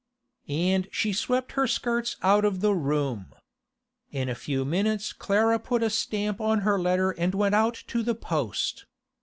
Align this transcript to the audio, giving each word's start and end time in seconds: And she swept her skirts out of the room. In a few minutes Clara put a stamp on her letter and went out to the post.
And 0.47 0.87
she 0.91 1.13
swept 1.13 1.51
her 1.51 1.67
skirts 1.67 2.15
out 2.23 2.43
of 2.43 2.59
the 2.59 2.73
room. 2.73 3.35
In 4.09 4.29
a 4.29 4.33
few 4.33 4.65
minutes 4.65 5.13
Clara 5.13 5.59
put 5.59 5.83
a 5.83 5.91
stamp 5.91 6.41
on 6.41 6.61
her 6.61 6.79
letter 6.79 7.11
and 7.11 7.35
went 7.35 7.53
out 7.53 7.83
to 7.89 8.01
the 8.01 8.15
post. 8.15 8.87